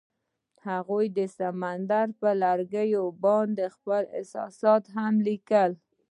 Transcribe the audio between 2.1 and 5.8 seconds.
پر لرګي باندې خپل احساسات هم لیکل.